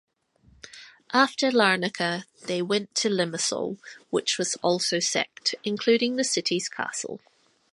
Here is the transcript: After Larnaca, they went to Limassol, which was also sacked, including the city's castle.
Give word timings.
After 1.13 1.51
Larnaca, 1.51 2.23
they 2.47 2.63
went 2.63 2.95
to 2.95 3.07
Limassol, 3.07 3.77
which 4.09 4.39
was 4.39 4.55
also 4.63 4.97
sacked, 4.97 5.53
including 5.63 6.15
the 6.15 6.23
city's 6.23 6.67
castle. 6.69 7.19